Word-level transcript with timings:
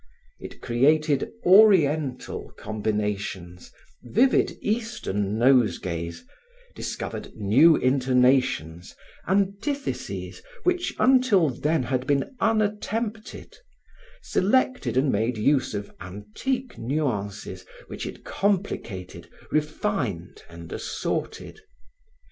It 0.39 0.61
created 0.61 1.29
oriental 1.45 2.49
combinations, 2.57 3.71
vivid 4.01 4.57
Eastern 4.59 5.37
nosegays, 5.37 6.25
discovered 6.73 7.35
new 7.35 7.75
intonations, 7.75 8.95
antitheses 9.27 10.41
which 10.63 10.95
until 10.97 11.49
then 11.51 11.83
had 11.83 12.07
been 12.07 12.35
unattempted, 12.39 13.55
selected 14.23 14.97
and 14.97 15.11
made 15.11 15.37
use 15.37 15.75
of 15.75 15.91
antique 16.01 16.79
nuances 16.79 17.63
which 17.85 18.07
it 18.07 18.23
complicated, 18.25 19.29
refined 19.51 20.41
and 20.49 20.73
assorted. 20.73 21.61